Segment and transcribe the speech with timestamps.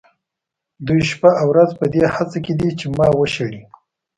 [0.87, 3.61] دوی شپه او ورځ په دې هڅه کې دي چې ما وشړي.